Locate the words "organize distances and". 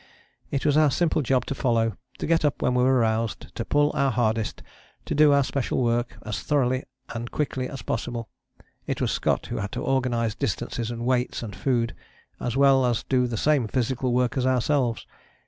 9.83-11.05